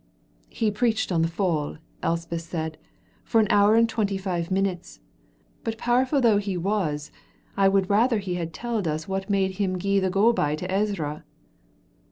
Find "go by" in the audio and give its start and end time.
10.09-10.55